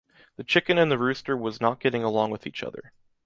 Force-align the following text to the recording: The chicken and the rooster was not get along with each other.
The 0.35 0.43
chicken 0.43 0.79
and 0.79 0.91
the 0.91 0.97
rooster 0.97 1.37
was 1.37 1.61
not 1.61 1.79
get 1.79 1.93
along 1.93 2.31
with 2.31 2.47
each 2.47 2.63
other. 2.63 2.91